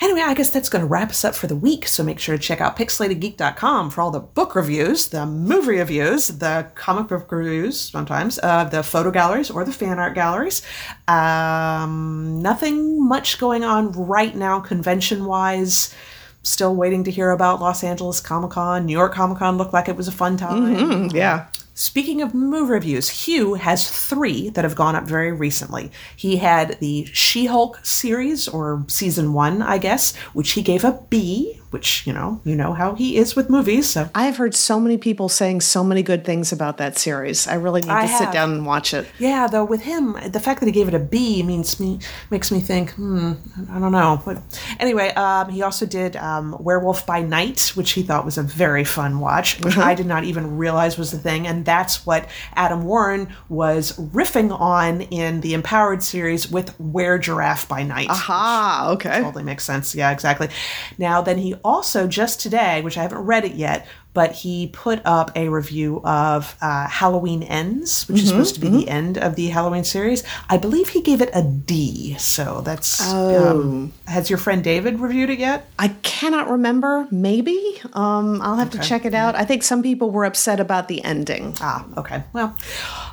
[0.00, 1.86] anyway, I guess that's going to wrap us up for the week.
[1.86, 6.28] So make sure to check out pixelatedgeek.com for all the book reviews, the movie reviews,
[6.28, 10.62] the comic book reviews, sometimes, uh, the photo galleries or the fan art galleries.
[11.06, 15.94] Um, nothing much going on right now, convention wise.
[16.42, 18.86] Still waiting to hear about Los Angeles Comic Con.
[18.86, 21.10] New York Comic Con looked like it was a fun time.
[21.12, 21.48] Yeah.
[21.78, 25.92] Speaking of movie reviews, Hugh has three that have gone up very recently.
[26.16, 31.00] He had the She Hulk series, or season one, I guess, which he gave a
[31.08, 34.08] B, which, you know, you know how he is with movies, so.
[34.14, 37.46] I have heard so many people saying so many good things about that series.
[37.46, 39.06] I really need I to sit down and watch it.
[39.18, 41.98] Yeah, though with him, the fact that he gave it a B means me
[42.30, 43.32] makes me think, hmm,
[43.70, 44.22] I don't know.
[44.24, 44.42] But
[44.78, 48.84] anyway, um, he also did um, Werewolf by Night, which he thought was a very
[48.84, 52.84] fun watch, which I did not even realize was the thing, and that's what Adam
[52.84, 58.08] Warren was riffing on in the Empowered series with where Giraffe by Night.
[58.10, 59.20] Ah, okay.
[59.20, 59.94] Totally makes sense.
[59.94, 60.48] Yeah, exactly.
[60.96, 65.00] Now, then he also just today, which I haven't read it yet, but he put
[65.04, 69.36] up a review of uh, Halloween Ends, which is supposed to be the end of
[69.36, 70.24] the Halloween series.
[70.48, 72.16] I believe he gave it a D.
[72.18, 73.12] So that's.
[73.12, 75.68] Um, has your friend David reviewed it yet?
[75.78, 77.06] I cannot remember.
[77.10, 77.80] Maybe.
[77.92, 79.36] Um, I'll have to check it out.
[79.36, 81.54] I think some people were upset about the ending.
[81.60, 82.24] Ah, okay.
[82.32, 82.56] Well,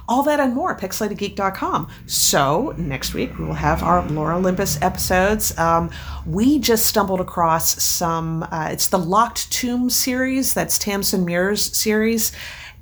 [0.08, 1.90] all that and more at pixelatedgeek.com.
[2.06, 5.58] So, next week we will have our Lore Olympus episodes.
[5.58, 5.90] Um,
[6.26, 12.32] we just stumbled across some, uh, it's the Locked Tomb series, that's Tamsyn Muir's series.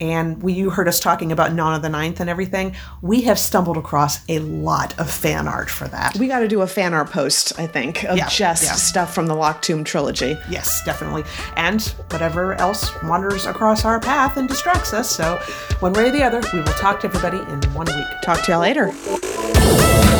[0.03, 2.75] And we, you heard us talking about Nona the Ninth and everything.
[3.01, 6.17] We have stumbled across a lot of fan art for that.
[6.17, 8.73] We got to do a fan art post, I think, of Yeah, just yeah.
[8.73, 10.37] stuff from the Lock Tomb trilogy.
[10.49, 11.23] Yes, definitely.
[11.55, 15.09] And whatever else wanders across our path and distracts us.
[15.09, 15.37] So,
[15.79, 18.05] one way or the other, we will talk to everybody in one week.
[18.23, 20.12] Talk to y'all later.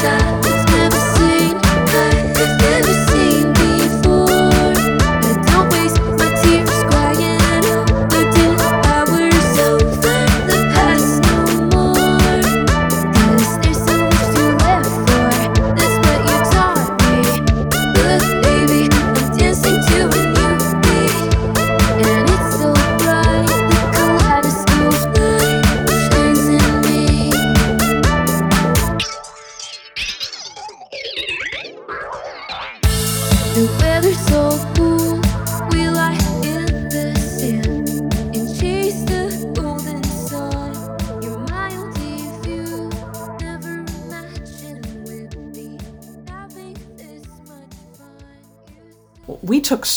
[0.00, 0.37] inside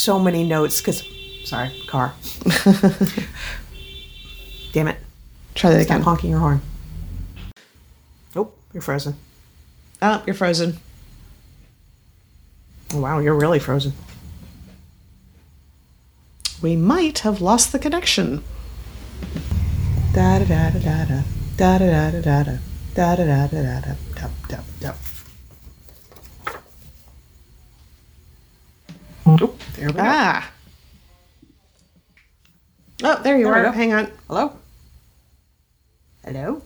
[0.02, 1.04] so many notes because,
[1.44, 2.12] sorry, car.
[4.72, 4.96] Damn it.
[5.54, 6.02] Try that Stop again.
[6.02, 6.60] honking your horn.
[8.34, 9.14] Oh, you're frozen.
[10.00, 10.78] Oh, you're frozen.
[12.94, 13.92] Oh, wow, you're really frozen.
[16.60, 18.42] We might have lost the connection.
[20.14, 21.22] Da da da da da
[21.56, 22.58] da da da da da
[22.94, 24.94] da da da da da da da da da.
[29.26, 30.00] Oh, there we go.
[30.02, 30.50] Ah.
[33.04, 33.72] Oh, there you There are.
[33.72, 34.10] Hang on.
[34.28, 34.56] Hello.
[36.24, 36.62] Hello.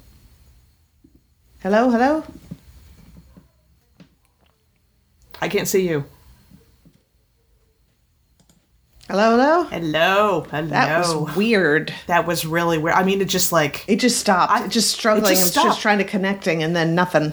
[1.63, 2.25] Hello, hello.
[5.41, 6.05] I can't see you.
[9.09, 9.63] Hello, hello.
[9.65, 10.47] Hello.
[10.51, 10.67] Hello.
[10.69, 11.95] That was weird.
[12.07, 12.97] That was really weird.
[12.97, 14.53] I mean, it just like It just stopped.
[14.53, 15.33] I- it just struggling.
[15.33, 15.69] It just stopped.
[15.69, 17.33] just trying to connecting and then nothing.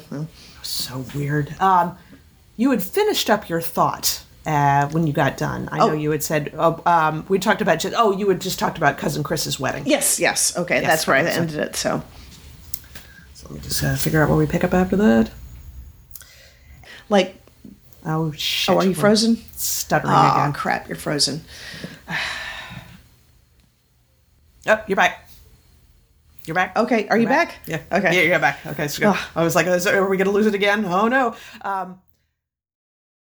[0.62, 1.60] so weird.
[1.60, 1.98] Um,
[2.58, 5.70] you had finished up your thought uh, when you got done.
[5.72, 5.94] I know Oh.
[5.94, 8.98] you had said oh, um, we talked about just, oh you had just talked about
[8.98, 9.84] cousin Chris's wedding.
[9.86, 10.58] Yes, yes.
[10.58, 11.76] Okay, that's where I ended it.
[11.76, 12.04] So,
[13.34, 15.32] So let me just uh, figure out where we pick up after that.
[17.10, 17.36] like,
[18.06, 18.76] Oh shit!
[18.76, 19.38] oh, are you frozen?
[19.56, 20.52] Stuttering Oh, again.
[20.54, 21.42] crap, you're frozen.
[24.66, 25.30] Oh, you're back.
[26.46, 26.76] You're back.
[26.78, 27.56] Okay, are you back?
[27.66, 27.82] Yeah.
[27.92, 28.16] Okay.
[28.16, 28.66] Yeah, you're back.
[28.66, 29.20] Okay, so good.
[29.36, 30.84] I was like, are we going to lose it again?
[30.86, 31.36] Oh no.
[31.62, 32.02] Um,